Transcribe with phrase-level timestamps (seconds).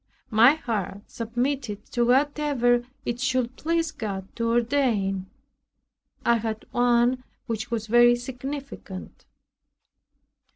[0.31, 5.27] My heart submitted to whatever it should please God to ordain.
[6.25, 9.25] I had one which was very significant.